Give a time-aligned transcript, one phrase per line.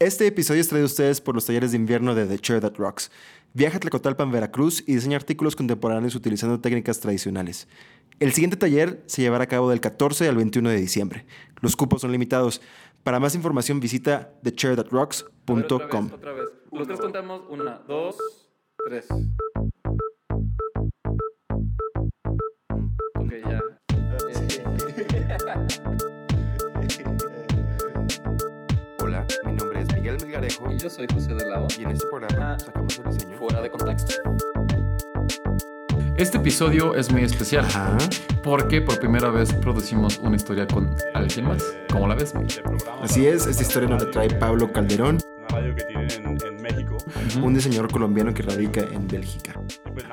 [0.00, 2.74] Este episodio es traído a ustedes por los talleres de invierno de The Chair That
[2.78, 3.12] Rocks.
[3.52, 7.68] Viaja a Tlacotalpan, Veracruz y diseña artículos contemporáneos utilizando técnicas tradicionales.
[8.18, 11.26] El siguiente taller se llevará a cabo del 14 al 21 de diciembre.
[11.60, 12.60] Los cupos son limitados.
[13.04, 15.62] Para más información visita thechairthatrocks.com.
[15.62, 16.44] Otra vez, otra vez.
[16.72, 17.42] Los tres contamos.
[17.48, 18.16] Una, dos,
[18.84, 19.06] tres.
[30.70, 31.66] Y yo soy José de Lao.
[31.78, 32.58] y en este programa Ah.
[32.58, 33.36] sacamos el diseño.
[33.38, 34.14] Fuera de contexto.
[36.16, 37.96] Este episodio es muy especial Ajá.
[38.42, 41.62] porque por primera vez producimos una historia con alguien más.
[41.90, 42.32] ¿Cómo la ves?
[43.02, 45.18] Así es, esta historia nos la trae Pablo Calderón,
[47.42, 49.60] Un diseñador colombiano que radica en Bélgica.
[49.92, 50.06] Pues.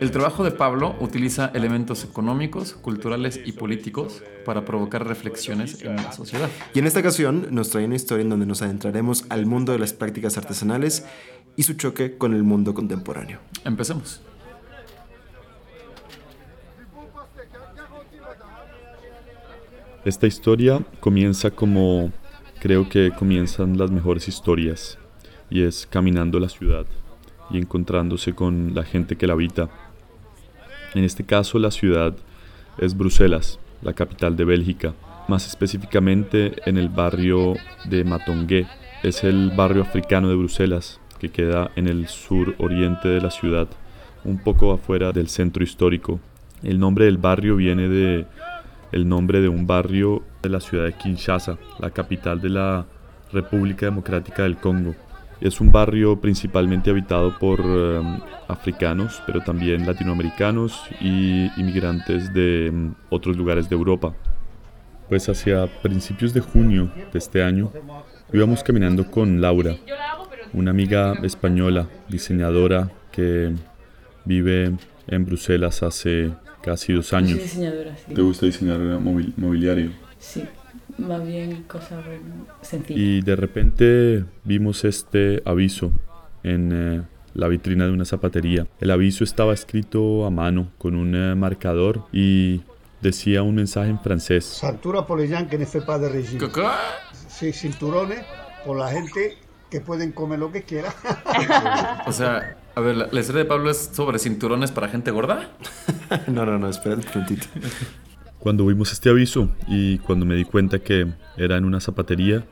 [0.00, 6.12] El trabajo de Pablo utiliza elementos económicos, culturales y políticos para provocar reflexiones en la
[6.12, 6.48] sociedad.
[6.74, 9.78] Y en esta ocasión nos trae una historia en donde nos adentraremos al mundo de
[9.78, 11.06] las prácticas artesanales
[11.56, 13.38] y su choque con el mundo contemporáneo.
[13.64, 14.20] Empecemos.
[20.04, 22.12] Esta historia comienza como
[22.60, 24.98] creo que comienzan las mejores historias,
[25.54, 26.84] y es caminando la ciudad
[27.48, 29.70] y encontrándose con la gente que la habita.
[30.94, 32.12] En este caso la ciudad
[32.78, 34.94] es Bruselas, la capital de Bélgica,
[35.28, 38.66] más específicamente en el barrio de Matongué.
[39.04, 43.68] Es el barrio africano de Bruselas, que queda en el sur oriente de la ciudad,
[44.24, 46.18] un poco afuera del centro histórico.
[46.64, 48.26] El nombre del barrio viene de
[48.90, 52.86] el nombre de un barrio de la ciudad de Kinshasa, la capital de la
[53.32, 54.96] República Democrática del Congo.
[55.40, 58.00] Es un barrio principalmente habitado por eh,
[58.48, 64.14] africanos, pero también latinoamericanos y inmigrantes de mm, otros lugares de Europa.
[65.08, 67.70] Pues hacia principios de junio de este año
[68.32, 69.76] íbamos caminando con Laura,
[70.54, 73.52] una amiga española, diseñadora que
[74.24, 74.72] vive
[75.06, 76.32] en Bruselas hace
[76.62, 77.38] casi dos años.
[77.38, 78.14] diseñadora, sí.
[78.14, 79.90] ¿Te gusta diseñar mobil- mobiliario?
[80.18, 80.42] Sí,
[80.98, 82.04] más bien cosas
[82.62, 83.00] sencillas.
[83.00, 85.92] Y de repente vimos este aviso
[86.42, 87.02] en eh,
[87.34, 88.66] la vitrina de una zapatería.
[88.80, 92.62] El aviso estaba escrito a mano con un eh, marcador y
[93.00, 94.62] decía un mensaje en francés.
[95.18, 96.38] Les gens qui ne fait pas de régime.
[96.38, 96.62] ¿Qué?
[97.28, 98.24] Sí, cinturones
[98.64, 99.36] por la gente
[99.70, 100.94] que pueden comer lo que quiera.
[102.06, 105.50] O sea, a ver, la, la historia de Pablo es sobre cinturones para gente gorda.
[106.28, 107.46] No, no, no, espera un momentito.
[108.44, 111.06] Cuando vimos este aviso y cuando me di cuenta que
[111.36, 112.44] era en una zapatería,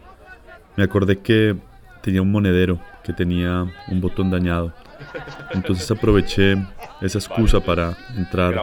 [0.76, 1.54] me acordé que
[2.02, 4.72] tenía un monedero que tenía un botón dañado.
[5.52, 6.56] Entonces aproveché
[7.02, 8.54] esa excusa para entrar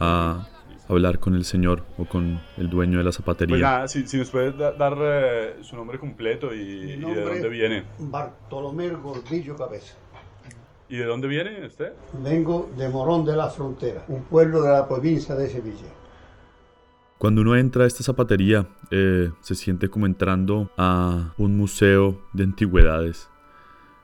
[0.00, 0.46] a
[0.88, 3.58] hablar con el señor o con el dueño de la Pues zapatería.
[3.58, 6.96] nada, si, si nos puedes da- dar eh, su nombre completo y, Mi y de
[6.96, 7.84] nombre- dónde viene.
[7.98, 9.94] Bartolomé Gordillo Cabeza.
[10.88, 11.92] ¿Y de dónde viene usted?
[12.14, 15.86] Vengo de Morón de la Frontera, un pueblo de la provincia de Sevilla.
[17.18, 22.44] Cuando uno entra a esta zapatería, eh, se siente como entrando a un museo de
[22.44, 23.30] antigüedades.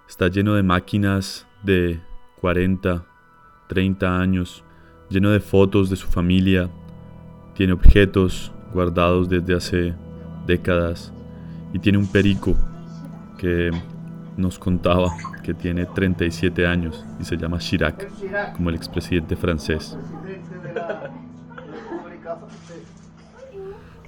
[0.08, 2.00] Está lleno de máquinas de
[2.40, 3.04] 40,
[3.68, 4.64] 30 años,
[5.10, 6.70] lleno de fotos de su familia.
[7.54, 9.94] Tiene objetos guardados desde hace
[10.46, 11.12] décadas
[11.74, 12.56] y tiene un perico
[13.36, 13.70] que
[14.38, 15.10] nos contaba
[15.42, 18.08] que tiene 37 años y se llama Chirac,
[18.54, 19.98] como el expresidente francés.
[20.22, 23.02] Presidente de la República Francesa.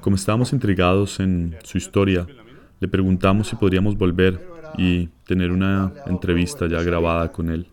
[0.04, 2.26] Como estábamos intrigados en su historia,
[2.78, 4.38] le preguntamos si podríamos volver
[4.76, 7.66] y tener una entrevista ya grabada con él.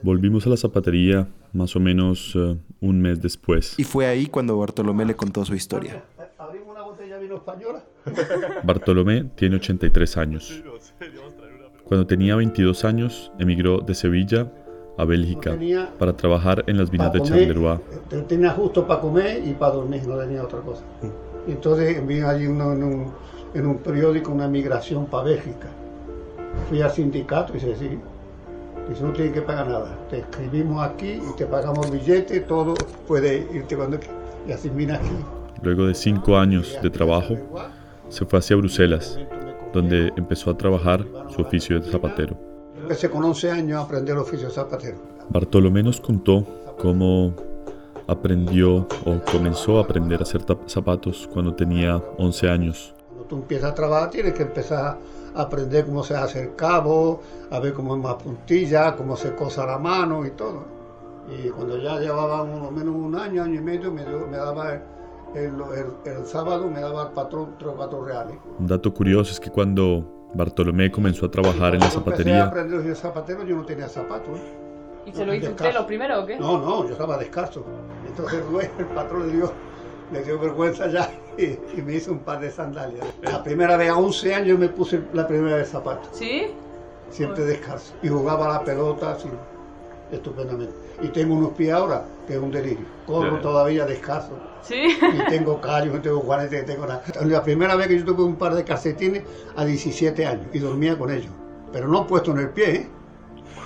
[0.00, 3.78] Volvimos a la zapatería más o menos eh, un mes después.
[3.78, 6.02] Y fue ahí cuando Bartolomé le contó su historia.
[8.64, 10.62] Bartolomé tiene 83 años.
[11.84, 14.50] Cuando tenía 22 años, emigró de Sevilla
[14.96, 15.56] a Bélgica
[15.98, 17.78] para trabajar en las vinas de Charleroi.
[18.28, 20.82] tenía justo para comer y para dormir, no tenía otra cosa.
[21.46, 23.12] Y entonces vi allí uno en, un,
[23.54, 25.68] en un periódico una migración para Bélgica.
[26.68, 27.98] Fui al sindicato y dice, sí,
[28.88, 29.98] dice, no tienes que pagar nada.
[30.10, 32.74] Te escribimos aquí y te pagamos billete, todo,
[33.06, 34.16] puedes irte cuando quieras.
[34.46, 35.10] Y así vine aquí.
[35.62, 37.36] Luego de cinco años de trabajo,
[38.08, 39.18] se fue hacia Bruselas,
[39.72, 41.04] donde empezó a trabajar
[41.34, 42.51] su oficio de zapatero.
[42.82, 44.98] Empecé con 11 años a aprender el oficio de zapatero.
[45.30, 46.44] Bartolomé nos contó
[46.80, 47.32] cómo
[48.08, 52.94] aprendió o comenzó a aprender a hacer zapatos cuando tenía 11 años.
[53.08, 54.98] Cuando tú empiezas a trabajar tienes que empezar
[55.34, 57.20] a aprender cómo se hace el cabo,
[57.50, 60.64] a ver cómo es más puntilla, cómo se cosa la mano y todo.
[61.30, 64.74] Y cuando ya llevaba más o menos un año, año y medio, me, me daba
[64.74, 64.80] el,
[65.36, 65.54] el-
[66.04, 68.36] el- el sábado me daba el patrón tres o cuatro reales.
[68.58, 72.44] Un dato curioso es que cuando Bartolomé comenzó a trabajar en la Cuando empecé a
[72.44, 74.38] zapatería aprender ser zapatero, yo no tenía zapatos.
[74.38, 74.62] ¿eh?
[75.06, 76.38] ¿Y se lo hizo usted lo primero o qué?
[76.38, 77.64] No, no, yo estaba descalzo.
[78.06, 79.52] Entonces el dueño, el patrón le dio,
[80.12, 81.44] le dio vergüenza ya y,
[81.78, 83.04] y me hizo un par de sandalias.
[83.22, 86.46] La primera vez a 11 años me puse la primera vez zapatos, ¿Sí?
[87.10, 87.94] siempre descalzo.
[88.02, 89.28] Y jugaba la pelota así,
[90.12, 90.74] estupendamente.
[91.02, 92.84] Y tengo unos pies ahora, que es un delirio.
[93.06, 94.38] Corro todavía descalzo.
[94.62, 94.96] ¿Sí?
[95.00, 97.02] Ni tengo callos, ni tengo guanetes, ni tengo nada.
[97.24, 99.24] La primera vez que yo tuve un par de calcetines
[99.56, 101.32] a 17 años y dormía con ellos.
[101.72, 102.88] Pero no puesto en el pie, ¿eh?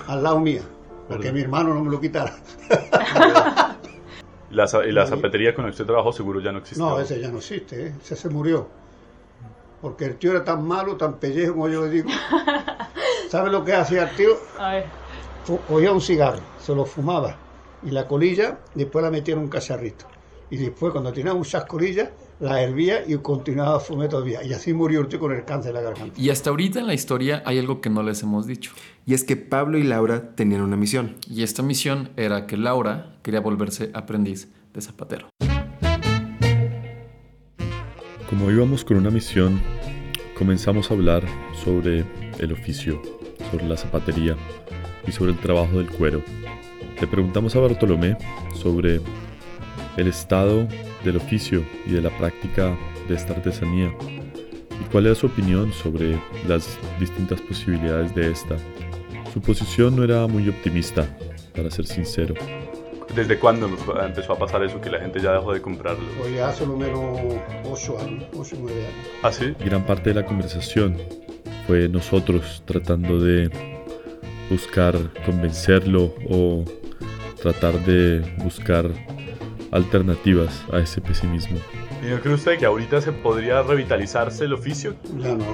[0.07, 0.61] al lado mía,
[1.07, 2.33] para que mi hermano no me lo quitara.
[4.49, 6.81] La, y la zapatería con la que usted trabajó seguro ya no existe.
[6.81, 7.93] No, ese ya no existe, ¿eh?
[8.01, 8.67] ese se murió.
[9.81, 12.09] Porque el tío era tan malo, tan pellejo, como yo le digo.
[13.29, 14.37] ¿Sabe lo que hacía el tío?
[14.57, 14.85] A ver.
[15.47, 17.37] Cogía un cigarro, se lo fumaba
[17.81, 20.05] y la colilla, después la metía en un cacharrito.
[20.49, 22.09] Y después, cuando tenía muchas colillas,
[22.39, 24.43] la hervía y continuaba a fumar todavía.
[24.43, 26.19] Y así murió tío con el cáncer de la garganta.
[26.19, 28.71] Y hasta ahorita en la historia hay algo que no les hemos dicho.
[29.05, 31.15] Y es que Pablo y Laura tenían una misión.
[31.29, 35.29] Y esta misión era que Laura quería volverse aprendiz de zapatero.
[38.29, 39.61] Como íbamos con una misión,
[40.37, 41.23] comenzamos a hablar
[41.63, 42.05] sobre
[42.39, 43.01] el oficio,
[43.49, 44.35] sobre la zapatería
[45.07, 46.21] y sobre el trabajo del cuero.
[46.99, 48.17] Le preguntamos a Bartolomé
[48.55, 48.99] sobre
[49.97, 50.67] el estado
[51.03, 52.75] del oficio y de la práctica
[53.07, 53.93] de esta artesanía
[54.79, 58.55] y cuál era su opinión sobre las distintas posibilidades de esta.
[59.33, 61.07] Su posición no era muy optimista,
[61.57, 62.35] para ser sincero.
[63.15, 63.67] ¿Desde cuándo
[64.05, 66.03] empezó a pasar eso que la gente ya dejó de comprarlo?
[66.23, 67.19] Hoy ya hace lo menos
[67.65, 69.07] 8 años, 8 o 9 años.
[69.23, 69.55] ¿Ah, sí?
[69.65, 70.97] gran parte de la conversación
[71.65, 73.76] fue nosotros tratando de
[74.49, 74.95] buscar
[75.25, 76.63] convencerlo o
[77.41, 78.89] tratar de buscar
[79.71, 81.57] alternativas a ese pesimismo.
[82.03, 84.95] ¿Y no cree usted que ahorita se podría revitalizarse el oficio?
[85.17, 85.45] Ya no.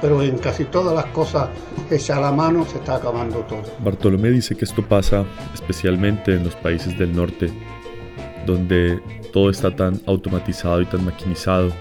[0.00, 1.48] Pero en casi todas las cosas
[1.90, 3.62] hechas a la mano se está acabando todo.
[3.80, 5.24] Bartolomé dice que esto pasa
[5.54, 7.50] especialmente en los países del norte,
[8.46, 9.00] donde
[9.32, 11.72] todo está tan automatizado y tan maquinizado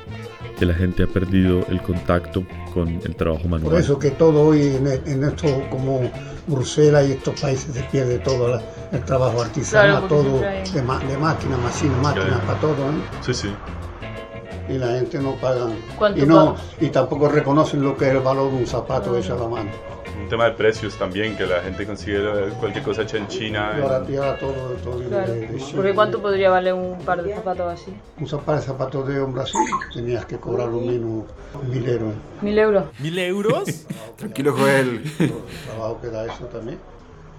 [0.57, 2.43] que la gente ha perdido el contacto
[2.73, 3.71] con el trabajo manual.
[3.71, 6.01] Por eso que todo hoy en, en esto como
[6.47, 8.61] Bruselas y estos países se pierde todo la-
[8.91, 12.41] el trabajo artesanal, Claro, todo de, ma- de máquina, máquina, máquina Claro.
[12.45, 12.89] para todo.
[12.89, 13.01] ¿eh?
[13.21, 13.53] Sí, sí.
[14.69, 15.67] Y la gente no paga.
[15.97, 16.65] ¿Cuánto Y, no, paga?
[16.79, 19.69] y tampoco reconocen lo que es el valor de un zapato hecho a la mano.
[20.23, 22.19] Un tema de precios también, que la gente consigue
[22.59, 23.71] cualquier cosa hecha en China.
[23.81, 24.03] Ahora
[24.37, 24.53] todo,
[24.83, 25.33] todo Claro.
[25.33, 25.59] de-.
[25.75, 27.93] Porque ¿cuánto podría valer un par de zapatos así?
[28.19, 29.57] Un zapato de zapatos de hombre así,
[29.93, 31.23] tenías que cobrar lo menos
[31.69, 32.13] mil euros.
[32.41, 32.83] ¿Mil euros?
[32.99, 33.85] ¿Mil euros?
[34.17, 35.03] Tranquilo, Joel.
[35.19, 35.33] El
[35.65, 36.77] trabajo que da eso también.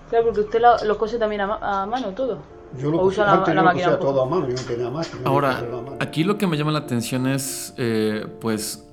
[0.08, 2.38] Claro, porque usted lo, lo cose también a, ma- a mano todo.
[2.80, 4.12] Yo lo O usa cosía- la- antes la yo lo máquina cosía un poco.
[4.12, 5.18] todo a mano, yo no tenía máquina.
[5.22, 5.96] yo Ahora, mano.
[6.00, 8.84] aquí lo que me llama la atención es, eh, pues,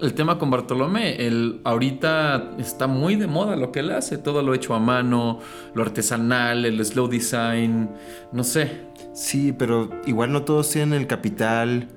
[0.00, 1.26] el tema con Bartolomé.
[1.26, 5.40] El, ahorita está muy de moda lo que él hace, todo lo hecho a mano,
[5.74, 7.90] lo artesanal, el slow design,
[8.32, 8.88] no sé.
[9.12, 11.88] Sí, pero igual no todos tienen el capital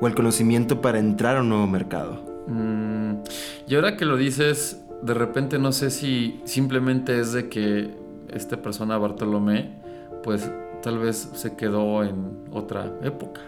[0.00, 2.22] o el conocimiento para entrar a un nuevo mercado.
[2.46, 3.22] Mm,
[3.66, 7.94] y ahora que lo dices, de repente no sé si simplemente es de que
[8.32, 9.74] esta persona, Bartolomé,
[10.22, 10.50] pues
[10.82, 13.40] tal vez se quedó en otra época.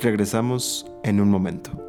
[0.00, 1.86] Regresamos en un momento.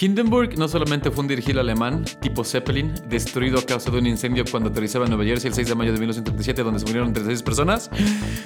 [0.00, 4.44] Hindenburg no solamente fue un dirigido alemán, tipo Zeppelin, destruido a causa de un incendio
[4.50, 7.42] cuando aterrizaba en Nueva Jersey el 6 de mayo de 1937, donde se murieron 36
[7.42, 7.90] personas,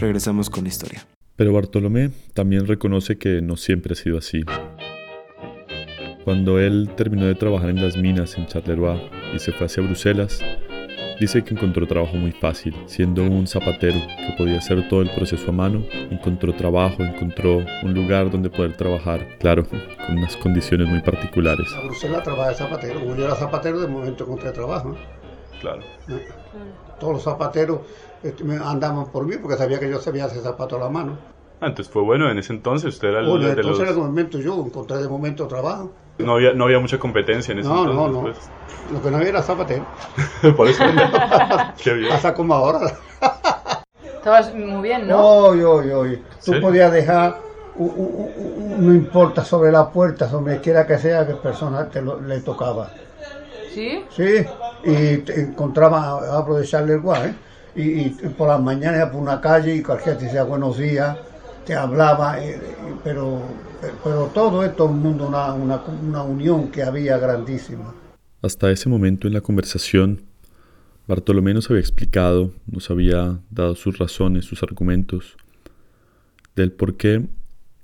[0.00, 1.06] Regresamos con la historia.
[1.36, 4.42] Pero Bartolomé también reconoce que no siempre ha sido así.
[6.24, 9.00] Cuando él terminó de trabajar en las minas en Charleroi
[9.34, 10.42] y se fue hacia Bruselas,
[11.20, 12.74] dice que encontró trabajo muy fácil.
[12.86, 17.94] Siendo un zapatero que podía hacer todo el proceso a mano, encontró trabajo, encontró un
[17.94, 21.68] lugar donde poder trabajar, claro, con unas condiciones muy particulares.
[21.74, 23.00] A Bruselas trabaja de zapatero.
[23.00, 24.96] Como yo era zapatero, de momento encontré trabajo.
[25.62, 25.70] ¿No?
[25.70, 25.84] Claro.
[27.00, 27.80] Todos los zapateros
[28.22, 31.16] este, andaban por mí porque sabía que yo sabía hacer zapatos a la mano.
[31.60, 32.94] Entonces fue bueno en ese entonces.
[32.94, 33.88] Usted era el Bueno, de entonces los...
[33.88, 35.90] en el momento yo encontré de momento trabajo.
[36.18, 38.48] No había, no había mucha competencia en ese No, no, entonces.
[38.90, 38.94] no.
[38.94, 39.84] Lo que no había era zapatero.
[40.40, 40.54] pues.
[40.56, 40.84] Por eso.
[41.82, 42.10] Qué bien.
[42.10, 42.80] Pasa como ahora.
[44.18, 45.24] Estabas muy bien, ¿no?
[45.24, 46.22] Oy, oy, oy.
[46.44, 46.60] Tú ¿Sí?
[46.60, 47.36] podías dejar,
[47.76, 52.02] u- u- u- no importa, sobre la puerta, donde quiera que sea, que persona te
[52.02, 52.90] lo- le tocaba.
[53.72, 54.04] ¿Sí?
[54.10, 54.44] Sí,
[54.86, 57.34] y te encontraba, hablo de Charleroi, ¿eh?
[57.74, 61.18] y, y por las mañanas por una calle y cualquiera te decía buenos días,
[61.64, 62.60] te hablaba, eh,
[63.02, 63.42] pero,
[64.04, 67.92] pero todo es todo el mundo una, una, una unión que había grandísima.
[68.42, 70.22] Hasta ese momento en la conversación,
[71.08, 75.36] Bartolomé nos había explicado, nos había dado sus razones, sus argumentos,
[76.54, 77.26] del por qué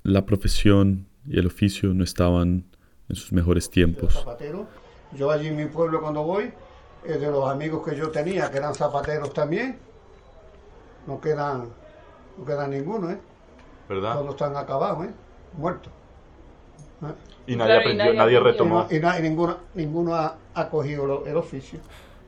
[0.04, 2.64] la profesión y el oficio no estaban
[3.08, 4.24] en sus mejores tiempos.
[5.16, 6.52] Yo allí en mi pueblo cuando voy,
[7.04, 9.78] eh, de los amigos que yo tenía, que eran zapateros también,
[11.06, 11.68] no quedan,
[12.38, 13.18] no quedan ninguno, ¿eh?
[13.88, 14.14] ¿Verdad?
[14.14, 15.10] Todos están acabados, ¿eh?
[15.56, 15.92] Muertos.
[17.02, 17.06] ¿eh?
[17.46, 18.86] Y Claro, nadie y aprendió, nadie retomó.
[18.90, 21.80] Y, na- y ninguno, ninguno ha, ha cogido lo- el oficio.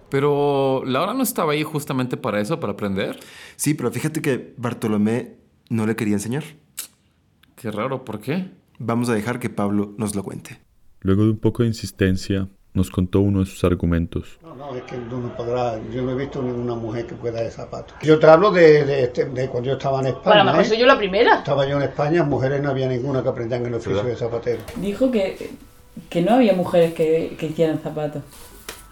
[0.09, 3.19] Pero Laura no estaba ahí justamente para eso, para aprender.
[3.57, 5.37] Sí, pero fíjate que Bartolomé
[5.71, 6.45] no le quería enseñar.
[7.57, 8.51] Qué raro, ¿por qué?
[8.79, 10.61] Vamos a dejar que Pablo nos lo cuente.
[11.01, 14.39] Luego de un poco de insistencia, nos contó uno de sus argumentos.
[14.43, 17.51] No, no, es que no podrás, yo no he visto ninguna mujer que pueda de
[17.51, 17.95] zapatos.
[18.03, 20.39] Yo te hablo de, de, este- de cuando yo estaba en Bueno, a España.
[20.39, 20.69] lo mejor ¿eh?
[20.69, 21.35] soy yo la primera.
[21.39, 24.11] Estaba yo en España, mujeres no había ninguna que aprendían el oficio ¿Verdad?
[24.11, 24.63] de zapatero.
[24.77, 25.51] Dijo que,
[26.11, 28.23] que no había mujeres que, que hicieran zapatos.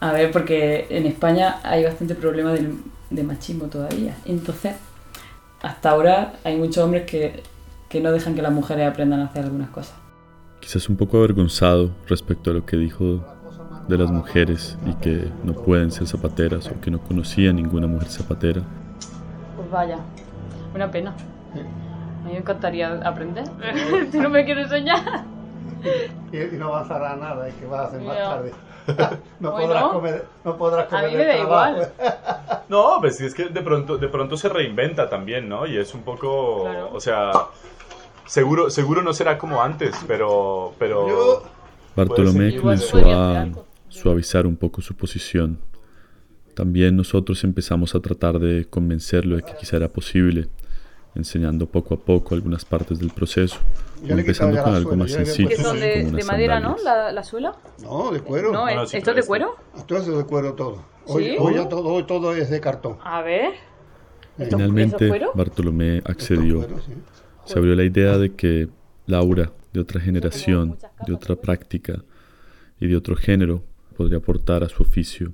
[0.01, 2.79] A ver, porque en España hay bastante problema del-
[3.11, 4.17] de machismo todavía.
[4.25, 4.75] Entonces,
[5.61, 7.43] hasta ahora hay muchos hombres que,
[7.89, 9.95] que no dejan que las mujeres aprendan a hacer algunas cosas.
[10.61, 13.25] Quizás un poco avergonzado respecto a lo que dijo
[13.89, 18.09] de las mujeres y que no pueden ser zapateras o que no conocía ninguna mujer
[18.09, 18.63] zapatera.
[19.57, 19.99] Pues vaya,
[20.75, 21.15] una pena.
[21.53, 23.45] A mí me encantaría aprender.
[24.13, 25.25] ¿Tú no me quieres enseñar?
[26.33, 28.53] Y, y no avanzará nada, es que vas a hacer más tarde.
[29.41, 29.67] no, Bueno.
[29.69, 31.93] podrás comer, no podrás A comer mí me da igual.
[32.69, 35.67] No, pues es que de pronto, de pronto se reinventa también, ¿no?
[35.67, 36.91] Y es un poco, Claro.
[36.93, 37.33] o sea,
[38.27, 41.43] seguro, seguro no será como antes, pero, pero Yo-
[41.95, 43.47] Bartolomé comenzó a.
[43.93, 45.59] suavizar un poco su posición.
[46.55, 50.49] También nosotros empezamos a tratar de convencerlo de que quizá era posible,
[51.15, 53.59] enseñando poco a poco algunas partes del proceso,
[54.01, 56.77] quitado empezando con algo suela, más sencillo, son de, madera, ¿no?
[56.83, 57.55] La, la suela.
[57.83, 58.53] No, de cuero.
[58.53, 59.57] No, no, ¿es- sí, ¿esto es de esto- cuero?
[59.87, 60.85] Todo eso de cuero todo.
[61.07, 61.37] Hoy, ¿Sí?
[61.39, 62.97] hoy ya todo, hoy todo es de cartón.
[63.05, 63.51] A ver.
[63.53, 65.23] ¿Esto- ¿Eso Finalmente, es?
[65.35, 66.67] Bartolomé accedió.
[67.45, 68.69] Se abrió la idea de que
[69.07, 72.03] Laura, de otra generación, de otra práctica
[72.81, 75.33] y de otro género, podría aportar a su oficio.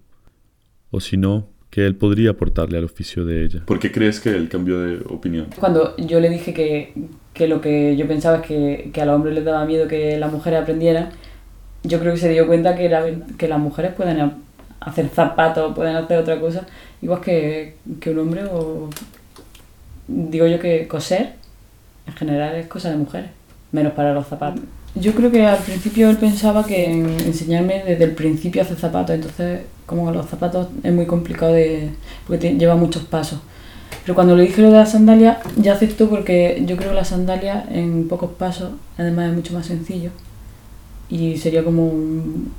[0.91, 3.63] O si no, que él podría aportarle al oficio de ella.
[3.67, 5.49] ¿Por qué crees que él cambió de opinión?
[5.59, 6.95] Cuando yo le dije que,
[7.35, 10.19] que lo que yo pensaba es que, que a los hombres les daba miedo que
[10.19, 11.11] las mujeres aprendieran,
[11.83, 13.05] yo creo que se dio cuenta que, era,
[13.37, 14.33] que las mujeres pueden
[14.81, 16.67] hacer zapatos, pueden hacer otra cosa,
[17.03, 18.89] igual que, que un hombre o...
[20.11, 21.35] Digo yo que coser,
[22.07, 23.31] en general, es cosa de mujeres,
[23.73, 24.63] menos para los zapatos.
[24.95, 28.79] Yo creo que al principio él pensaba que en enseñarme desde el principio a hacer
[28.79, 31.91] zapatos, entonces como los zapatos es muy complicado de...
[32.27, 33.39] porque lleva muchos pasos.
[34.03, 37.09] Pero cuando le dije lo de las sandalias, ya aceptó porque yo creo que las
[37.09, 40.11] sandalias en pocos pasos, además es mucho más sencillo.
[41.09, 42.53] Y sería como un...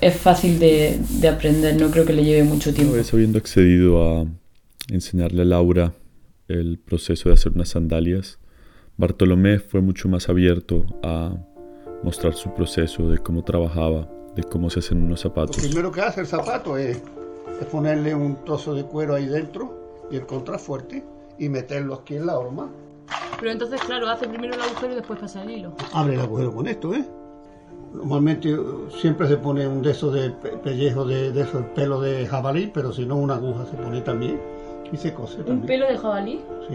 [0.00, 2.94] Es fácil de, de aprender, no creo que le lleve mucho Una tiempo.
[2.94, 4.26] vez habiendo accedido a
[4.90, 5.92] enseñarle a Laura
[6.48, 8.38] el proceso de hacer unas sandalias,
[8.98, 11.30] Bartolomé fue mucho más abierto a
[12.02, 15.56] mostrar su proceso de cómo trabajaba, de cómo se hacen unos Lo zapatos.
[15.58, 17.00] primero que hace el zapato es,
[17.60, 21.04] es ponerle un trozo de cuero ahí dentro y el contrafuerte
[21.38, 22.68] y meterlo aquí en la horma.
[23.38, 25.72] Pero entonces, claro, hace primero el agujero y después pasa el hilo.
[25.92, 27.04] Abre el agujero con esto, ¿eh?
[27.94, 28.58] Normalmente eh,
[29.00, 32.68] siempre se pone un de esos de pe- pellejo de, de esos pelo de jabalí,
[32.74, 34.40] pero si no una aguja se pone también
[34.92, 35.66] y se cose ¿Un también.
[35.66, 36.40] pelo de jabalí?
[36.68, 36.74] Sí,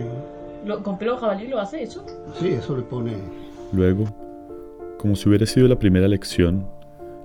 [0.66, 2.06] Lo- ¿Con pelo jabalí lo hace eso?
[2.40, 3.14] sí, eso le pone.
[3.72, 4.06] Luego,
[4.98, 6.66] como si hubiera sido la primera lección,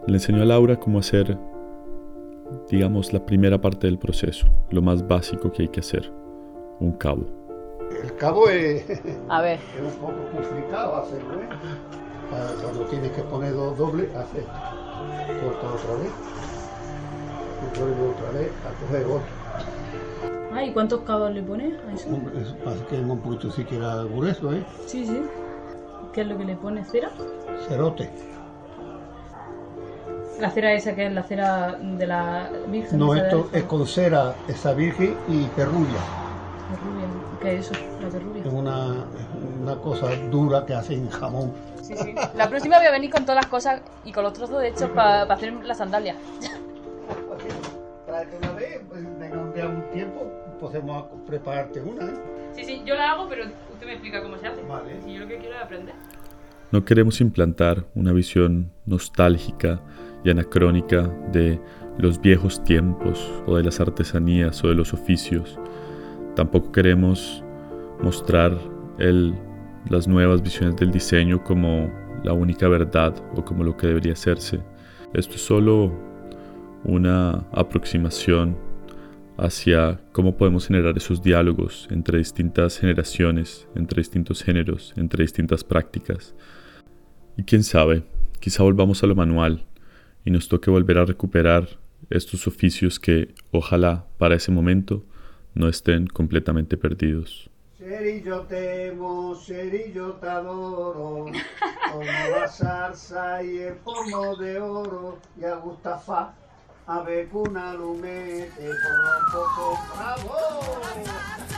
[0.07, 1.37] le enseñó a Laura cómo hacer,
[2.71, 6.11] digamos, la primera parte del proceso, lo más básico que hay que hacer,
[6.81, 7.25] un cabo.
[8.03, 9.59] El cabo es, es A ver.
[9.83, 11.49] un poco complicado hacerlo, ¿eh?
[12.63, 14.53] Cuando tienes que poner dos dobles, hace esto.
[15.43, 16.13] Corta otra vez.
[17.61, 19.39] Y vuelve otra vez a coger otro.
[20.59, 22.09] Ah, ¿y cuántos cabos le pones a eso?
[22.65, 24.65] Pasa que es un poquito siquiera grueso, ¿eh?
[24.87, 25.23] Sí, sí.
[26.13, 26.85] ¿Qué es lo que le pone?
[26.85, 27.13] ¿Cera?
[27.69, 28.11] Cerote.
[30.41, 32.99] La cera esa que es la cera de la Virgen.
[32.99, 36.01] No, esto es con cera, esa virgen y perrulla.
[36.73, 37.07] La rubia.
[37.41, 37.81] ¿Qué es eso?
[38.03, 38.43] La perrubia.
[38.43, 39.07] Es una,
[39.63, 41.53] una cosa dura que hacen jamón.
[41.83, 42.17] Sí, sí.
[42.35, 44.91] La próxima voy a venir con todas las cosas y con los trozos de hechos
[44.91, 46.17] para hacer las sandalias.
[48.07, 48.88] Tráete una vez,
[49.67, 52.15] un tiempo, podemos prepararte una, ¿eh?
[52.55, 54.63] Sí, sí, yo la hago, pero usted me explica cómo se hace.
[54.63, 55.01] Vale.
[55.03, 55.95] Si yo lo que quiero es aprender.
[56.71, 59.81] No queremos implantar una visión nostálgica
[60.25, 61.61] y anacrónica de
[61.99, 65.59] los viejos tiempos o de las artesanías o de los oficios.
[66.35, 67.43] Tampoco queremos
[68.01, 68.57] mostrar
[68.99, 69.35] el
[69.89, 71.91] las nuevas visiones del diseño como
[72.23, 74.61] la única verdad o como lo que debería hacerse.
[75.15, 75.93] Esto es solo
[76.85, 78.57] una aproximación
[79.39, 86.35] hacia cómo podemos generar esos diálogos entre distintas generaciones, entre distintos géneros, entre distintas prácticas.
[87.37, 88.03] Y quién sabe,
[88.41, 89.65] quizá volvamos a lo manual
[90.25, 91.69] y nos toque volver a recuperar
[92.11, 95.05] estos oficios que ojalá para ese momento
[95.55, 97.49] no estén completamente perdidos.
[98.49, 101.27] Temo, te adoro,
[101.93, 106.35] como la zarza y el pomo de oro, y a Gustafa,
[106.89, 108.71] a Becuna Lumete,
[109.31, 111.58] por poco bravo.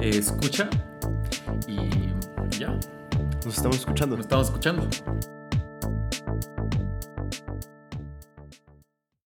[0.00, 0.68] eh, escucha.
[1.66, 1.76] Y
[2.58, 2.76] ya,
[3.44, 4.16] Nos estamos escuchando.
[4.16, 4.86] nos estamos escuchando.